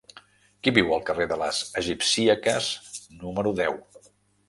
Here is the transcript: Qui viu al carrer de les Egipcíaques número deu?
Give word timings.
Qui 0.67 0.73
viu 0.77 0.89
al 0.95 1.03
carrer 1.09 1.27
de 1.33 1.37
les 1.43 1.61
Egipcíaques 1.83 2.73
número 3.23 3.57
deu? 3.65 3.83